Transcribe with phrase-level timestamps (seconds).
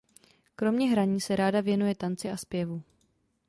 [0.55, 2.83] Kromě hraní se ráda věnuje tanci a zpěvu.